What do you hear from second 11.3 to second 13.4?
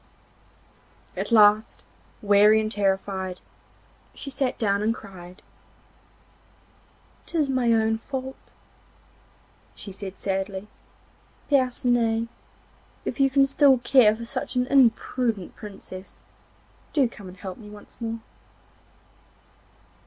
'Percinet, if you